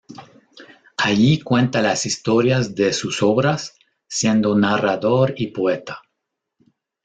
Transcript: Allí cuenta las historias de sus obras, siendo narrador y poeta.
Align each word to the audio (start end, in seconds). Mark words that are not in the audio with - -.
Allí 0.97 1.39
cuenta 1.41 1.79
las 1.83 2.07
historias 2.07 2.73
de 2.73 2.91
sus 2.91 3.21
obras, 3.21 3.77
siendo 4.07 4.57
narrador 4.57 5.35
y 5.37 5.51
poeta. 5.51 6.01